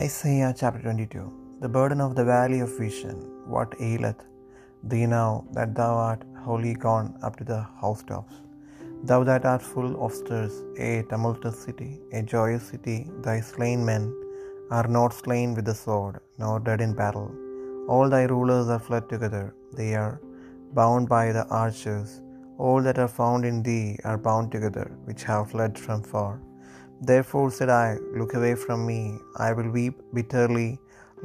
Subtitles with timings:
[0.00, 1.22] Isaiah chapter 22
[1.60, 3.16] The burden of the valley of vision,
[3.54, 4.20] what aileth
[4.90, 8.36] thee now that thou art wholly gone up to the housetops?
[9.08, 14.04] Thou that art full of stirs, a tumultuous city, a joyous city, thy slain men
[14.70, 17.30] are not slain with the sword, nor dead in battle.
[17.86, 20.22] All thy rulers are fled together, they are
[20.80, 22.22] bound by the archers.
[22.56, 26.40] All that are found in thee are bound together, which have fled from far.
[27.10, 29.00] Therefore said I, Look away from me,
[29.46, 30.70] I will weep bitterly,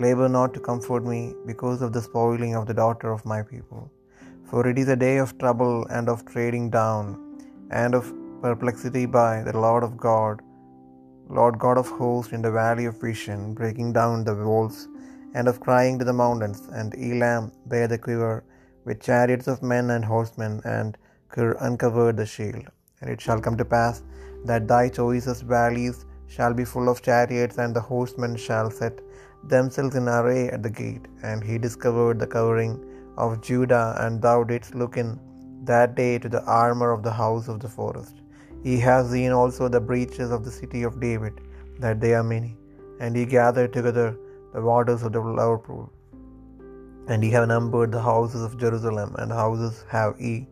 [0.03, 3.84] labor not to comfort me, because of the spoiling of the daughter of my people.
[4.50, 7.05] For it is a day of trouble and of trading down,
[7.81, 8.08] and of
[8.45, 10.38] perplexity by the Lord of God,
[11.40, 14.78] Lord God of hosts in the valley of vision, breaking down the walls,
[15.36, 18.36] and of crying to the mountains, and Elam bare the quiver,
[18.86, 20.98] with chariots of men and horsemen, and
[21.34, 22.66] Kir uncovered the shield.
[23.00, 23.98] And it shall come to pass
[24.46, 29.00] that thy choicest valleys shall be full of chariots, and the horsemen shall set
[29.44, 31.08] themselves in array at the gate.
[31.23, 32.84] And he discovered the covering
[33.17, 35.20] of Judah, and thou didst look in
[35.64, 38.22] that day to the armor of the house of the forest.
[38.64, 41.42] He has seen also the breaches of the city of David,
[41.80, 42.58] that they are many.
[43.00, 44.17] And he gathered together
[44.54, 45.92] the waters of the lower pool.
[47.08, 50.48] And he have numbered the houses of Jerusalem, and houses have he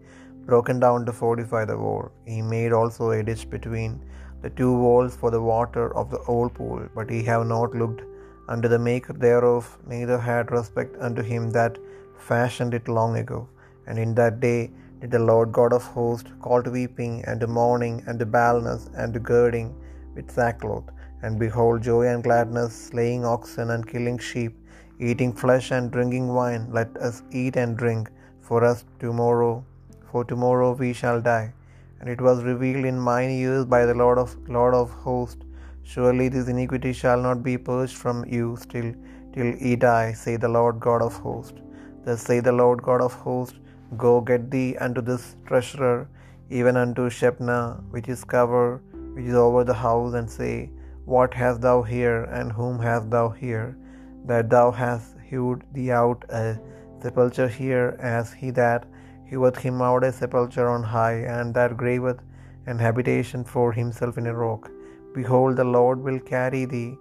[0.45, 2.11] broken down to fortify the wall.
[2.25, 3.99] He made also a ditch between
[4.43, 8.03] the two walls for the water of the old pool, but he have not looked
[8.47, 11.77] unto the maker thereof, neither had respect unto him that
[12.17, 13.49] fashioned it long ago.
[13.87, 17.47] And in that day did the Lord God of hosts call to weeping, and to
[17.47, 19.73] mourning, and to baldness, and to girding
[20.15, 20.83] with sackcloth.
[21.23, 24.55] And behold, joy and gladness, slaying oxen and killing sheep,
[24.99, 26.67] eating flesh and drinking wine.
[26.71, 28.09] Let us eat and drink,
[28.41, 29.65] for us tomorrow,
[30.15, 31.47] for tomorrow we shall die.
[31.99, 35.43] And it was revealed in mine ears by the Lord of Lord of hosts,
[35.93, 38.87] Surely this iniquity shall not be purged from you still
[39.33, 41.59] till ye die, say the Lord God of hosts.
[42.05, 43.59] Thus say the Lord God of hosts,
[44.05, 45.99] Go get thee unto this treasurer,
[46.59, 47.59] even unto Shebna,
[47.95, 48.65] which is cover,
[49.15, 50.55] which is over the house, and say,
[51.15, 53.69] What hast thou here, and whom hast thou here,
[54.31, 56.45] that thou hast hewed thee out a
[57.03, 57.87] sepulchre here,
[58.17, 58.91] as he that
[59.29, 62.19] heweth him out a sepulchre on high, and that graveth
[62.71, 64.69] an habitation for himself in a rock?
[65.17, 66.97] Behold, the Lord will carry thee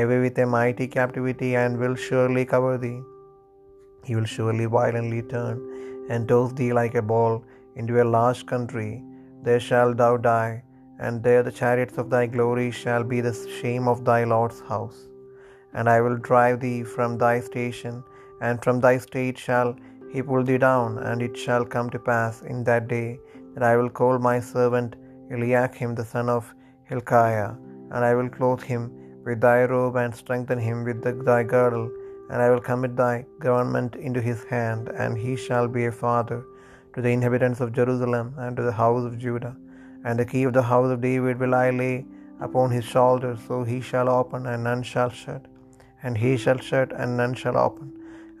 [0.00, 3.00] away with a mighty captivity, and will surely cover thee.
[4.04, 5.58] He will surely violently turn
[6.10, 7.34] and toss thee like a ball
[7.80, 8.92] into a large country.
[9.46, 10.54] There shalt thou die,
[10.98, 14.98] and there the chariots of thy glory shall be the shame of thy Lord's house.
[15.74, 17.96] And I will drive thee from thy station,
[18.40, 19.70] and from thy state shall
[20.12, 20.98] he pulled thee down.
[20.98, 23.18] And it shall come to pass in that day
[23.54, 24.96] that I will call my servant
[25.30, 27.52] Eliakim the son of Hilkiah,
[27.90, 28.92] and I will clothe him
[29.24, 31.90] with thy robe, and strengthen him with thy girdle,
[32.30, 36.44] and I will commit thy government into his hand, and he shall be a father
[36.94, 39.56] to the inhabitants of Jerusalem and to the house of Judah.
[40.04, 42.06] And the key of the house of David will I lay
[42.40, 45.46] upon his shoulder, so he shall open, and none shall shut,
[46.02, 47.92] and he shall shut, and none shall open.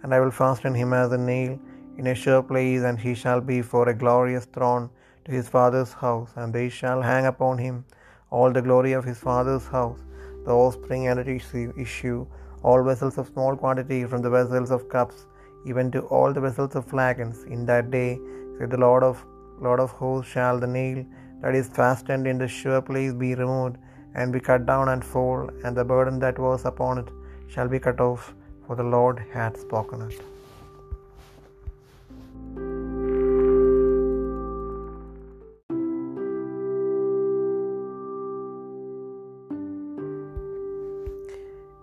[0.06, 1.58] And I will fasten him as a nail.
[2.00, 4.84] In a sure place, and he shall be for a glorious throne
[5.24, 7.84] to his father's house, and they shall hang upon him
[8.30, 9.98] all the glory of his father's house,
[10.44, 12.20] the offspring and the issue,
[12.62, 15.26] all vessels of small quantity, from the vessels of cups,
[15.70, 17.42] even to all the vessels of flagons.
[17.56, 18.10] In that day,
[18.58, 19.26] said the Lord of
[19.66, 21.04] Lord of hosts, shall the nail
[21.42, 23.76] that is fastened in the sure place be removed,
[24.14, 27.08] and be cut down and fall, and the burden that was upon it
[27.54, 28.34] shall be cut off,
[28.66, 30.16] for the Lord had spoken it.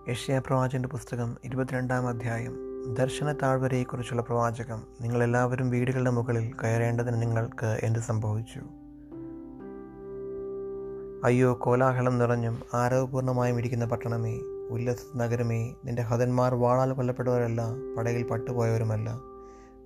[0.08, 2.54] യഷ്യാ പ്രവാചന്റെ പുസ്തകം ഇരുപത്തിരണ്ടാം അധ്യായം
[2.94, 8.62] ദർശന താഴ്വരയെക്കുറിച്ചുള്ള പ്രവാചകം നിങ്ങളെല്ലാവരും വീടുകളുടെ മുകളിൽ കയറേണ്ടതിന് നിങ്ങൾക്ക് എന്ത് സംഭവിച്ചു
[11.24, 14.34] അയ്യോ കോലാഹലം നിറഞ്ഞും ആരവപൂർണമായും ഇരിക്കുന്ന പട്ടണമേ
[14.70, 17.62] ഉല്ലസ നഗരമേ നിന്റെ ഹതന്മാർ വാളാൽ കൊല്ലപ്പെട്ടവരല്ല
[17.98, 19.10] പടയിൽ പട്ടുപോയവരുമല്ല.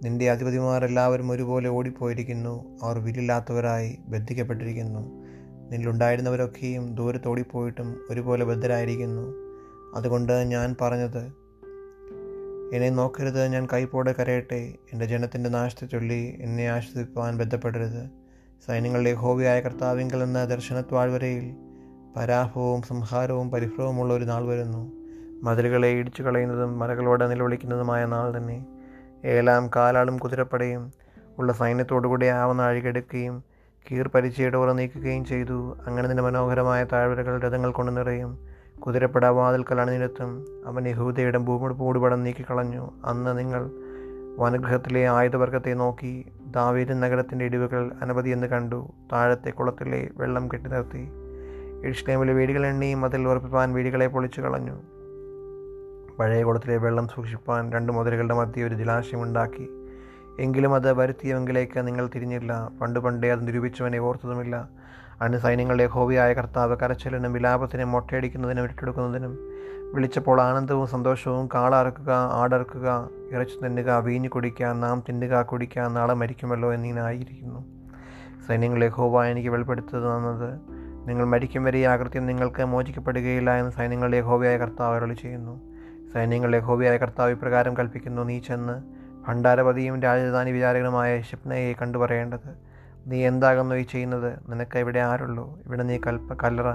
[0.03, 5.01] നിന്റെ അധിപതിമാരെല്ലാവരും ഒരുപോലെ ഓടിപ്പോയിരിക്കുന്നു അവർ വില്ലില്ലാത്തവരായി ബന്ധിക്കപ്പെട്ടിരിക്കുന്നു.
[5.71, 9.35] നിന്നിലുണ്ടായിരുന്നവരൊക്കെയും ദൂരത്തോടിപ്പോയിട്ടും ഒരുപോലെ ബദ്ധരായിരിക്കുന്നു.
[9.95, 11.33] അതുകൊണ്ട് ഞാൻ പറഞ്ഞത്
[12.75, 14.75] എന്നെ നോക്കരുത് ഞാൻ കൈപ്പോടെ കരയട്ടെ.
[14.93, 18.11] എന്റെ ജനത്തിന്റെ നാശത്തെ ചൊല്ലി എന്നെ ആശ്വസിപ്പാൻ ബന്ധപ്പെടരുത്
[18.67, 21.68] സൈന്യങ്ങളുടെ ഹോബിയായ കർത്താവിങ്കൽ എന്ന ദർശനത്താഴ്വരയിൽ
[22.17, 24.93] പരാഭവവും സംഹാരവും പരിഭ്രവുമുള്ള ഒരു നാൾ വരുന്നു.
[25.43, 28.67] മതിലുകളെ ഇടിച്ചു കളയുന്നതും മലകളോട് നിലവിളിക്കുന്നതുമായ നാൾ തന്നെ.
[29.25, 30.93] ഏലാം കാലാളും കുതിരപ്പടയും
[31.39, 33.45] ഉള്ള സൈന്യത്തോടുകൂടി ആവുന്ന അഴികെടുക്കുകയും
[33.91, 35.77] കീർ പരിചയയുടെ ഉറ നീക്കുകയും ചെയ്തു.
[35.87, 38.39] അങ്ങനെ നിന്റെ മനോഹരമായ താഴ്വരകൾ രഥങ്ങൾ കൊണ്ട് നിറയും.
[38.87, 42.91] കുതിരപ്പട വാതിൽക്കൽ അണിനിരത്തും അവൻ യഹൂദയുടെ ഭൂമി മൂടുപടം നീക്കിക്കളഞ്ഞു.
[43.05, 43.71] അന്ന് നിങ്ങൾ
[44.39, 46.27] വനഗ്രഹത്തിലെ ആയുധവർഗത്തെ നോക്കി.
[46.47, 48.93] ദാവീദ് നഗരത്തിന്റെ ഇടിവുകൾ അനവധി എന്ന് കണ്ടു.
[49.13, 51.28] താഴത്തെ കുളത്തിലെ വെള്ളം കെട്ടി നിർത്തി.
[51.85, 54.77] ഇഷ്ലേമിലെ വീടുകൾ എണ്ണിയും അതിൽ ഉറപ്പിപ്പാൻ വീടുകളെ പൊളിച്ചു കളഞ്ഞു.
[56.19, 59.69] പഴയ കുളത്തിലെ വെള്ളം സൂക്ഷിപ്പാൻ രണ്ട് മുതലുകളുടെ മധ്യ ഒരു ജലാശയമുണ്ടാക്കി
[60.41, 62.71] എങ്കിലും അത് വരുത്തിയവെങ്കിലേക്ക് നിങ്ങൾ തിരിഞ്ഞില്ല.
[62.81, 64.69] പണ്ട് പണ്ടേ അത് നിരൂപിച്ചവനെ ഓർത്തതുമില്ല.
[65.21, 69.39] അന്ന് സൈന്യങ്ങളുടെ ഹോബിയായ കർത്താവ് കരച്ചിലിനും വിലാപത്തിനും മൊട്ടയടിക്കുന്നതിനും ഇട്ടെടുക്കുന്നതിനും
[69.95, 77.61] വിളിച്ചപ്പോൾ ആനന്ദവും സന്തോഷവും കാളറക്കുക ആടറക്കുക ഇറച്ചു തിന്നുക വീഞ്ഞു കുടിക്കുക നാം തിന്നുക കുടിക്കുക നാളെ മരിക്കുമല്ലോ എന്നിങ്ങനായിരിക്കുന്നു
[78.47, 80.78] സൈന്യങ്ങളെ ഹോബ എനിക്ക് വെളിപ്പെടുത്തത് തന്നത്
[81.09, 85.61] നിങ്ങൾ മരിക്കും വരെ ഈ ആകൃത്യം നിങ്ങൾക്ക് മോചിക്കപ്പെടുകയില്ല എന്ന് സൈന്യങ്ങളുടെ ഹോബിയായ കർത്താവ് അരളി ചെയ്യുന്നു.
[86.15, 88.83] സൈന്യങ്ങളുടെ ഹോബിയായ കർത്താവ് ഇപ്രകാരം കൽപ്പിക്കുന്നു നീ ചെന്ന്
[89.29, 92.59] ഭണ്ഡാരപതിയും രാജധാനി വിചാരകനുമായ ഷിപ്നയെ കണ്ടു പറയേണ്ടത്.
[93.07, 94.39] നീ എന്താകുന്നു ഈ ചെയ്യുന്നത്?
[94.49, 95.59] നിനക്ക് ഇവിടെ ആരുള്ളൂ?
[95.67, 96.75] ഇവിടെ നീ കൽപ്പ കല്ലറ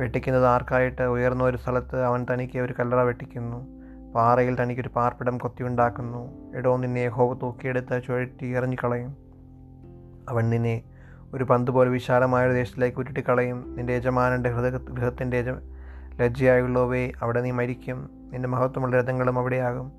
[0.00, 1.02] വെട്ടിക്കുന്നത് ആർക്കായിട്ട്?
[1.02, 3.66] ഉയർന്ന ഒരു സ്ഥലത്ത് അവൻ തനിക്ക് ഒരു കല്ലറ വെട്ടിക്കുന്നു.
[4.12, 6.52] പാറയിൽ തനിക്കൊരു പാർപ്പിടം കൊത്തിയുണ്ടാക്കുന്നു.
[6.56, 9.16] എടോ നിന്നെ ഹോവ് തൂക്കിയെടുത്ത് ചുഴറ്റി എറിഞ്ഞുകളയും.
[10.28, 10.82] അവൻ നിന്നെ
[11.36, 13.76] ഒരു പന്ത് പോലെ വിശാലമായ ഒരു ദേശത്തിലേക്ക് ഉരുട്ടിക്കളയും.
[13.76, 15.48] നിന്റെ യജമാനന്റെ ഹൃദയ ഗൃഹത്തിന്റെ യജ
[16.20, 18.10] ലജ്ജയായുള്ളവേ അവിടെ നീ മരിക്കും.
[18.32, 19.92] നിന്റെ മഹത്വമുള്ള രഥങ്ങളും അവിടെയാകും.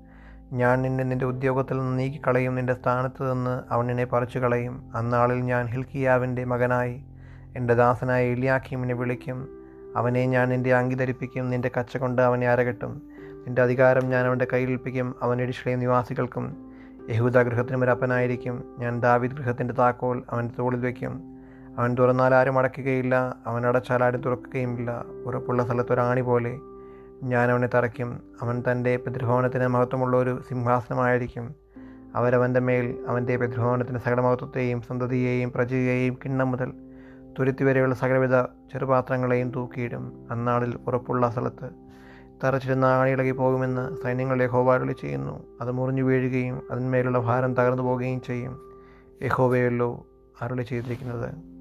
[0.52, 2.54] ഞാൻ നിന്നെ നിന്റെ ഉദ്യോഗത്തിൽ നിന്ന് നീക്കിക്കളയും.
[2.54, 7.04] നിന്റെ സ്ഥാനത്ത് നിന്ന് അവൻ നിന്നെ പറിച്ചു കളയും അന്നാളിൽ ഞാൻ ഹിൽക്കിയാവിന്റെ മകനായി.
[7.56, 9.48] എന്റെ ദാസനായ എലിയാക്കിമിനെ വിളിക്കും.
[9.96, 11.50] അവനെ ഞാൻ നിന്റെ അങ്കി ധരിപ്പിക്കും.
[11.50, 13.02] നിന്റെ കച്ച കൊണ്ട് അവനെ അരകെട്ടും.
[13.18, 16.67] നിന്റെ അധികാരം ഞാൻ അവന്റെ കയ്യിലേൽപ്പിക്കും അവൻ ഇടിശ്ലയും നിവാസികൾക്കും.
[17.08, 21.22] യഹൂദ ഗൃഹത്തിനും ഒരു അപ്പനായിരിക്കും ഞാൻ ദാവിദ് ഗൃഹത്തിന്റെ താക്കോൽ അവന്റെ തോളിൽ വയ്ക്കും.
[21.78, 23.36] അവൻ തുറന്നാൽ ആരും അടയ്ക്കുകയില്ല.
[23.46, 25.04] അവൻ അടച്ചാൽ ആരും തുറക്കുകയുമില്ല.
[25.26, 26.58] ഉറപ്പുള്ള സ്ഥലത്ത് ഒരാണി പോലെ
[27.22, 28.20] ഞാൻ അവനെ തറയ്ക്കും.
[28.42, 31.54] അവൻ തന്റെ പിതൃഭവനത്തിന് മഹത്വമുള്ള ഒരു സിംഹാസനമായിരിക്കും.
[32.14, 36.72] അവരവന്റെ മേൽ അവന്റെ പിതൃഭവനത്തിന്റെ സകല മഹത്വത്തെയും സന്തതിയെയും പ്രജയെയും കിണ്ണം മുതൽ
[37.38, 40.26] തുരുത്തി വരെയുള്ള സകലവിധ ചെറുപാത്രങ്ങളെയും തൂക്കിയിടും.
[40.30, 41.87] അന്നാളിൽ ഉറപ്പുള്ള സ്ഥലത്ത്
[42.44, 45.42] തറച്ചിരുന്ന ആണി ഇളകി പോകുമെന്ന് സൈന്യങ്ങളുടെ യഹോവാരളി ചെയ്യുന്നു.
[45.60, 48.60] അത് മുറിഞ്ഞു വീഴുകയും അതിന്മേലുള്ള ഭാരം തകർന്നു പോവുകയും ചെയ്യും.
[49.22, 50.06] യഹോവയല്ലോ
[50.42, 51.57] അരളി ചെയ്തിരിക്കുന്നത്.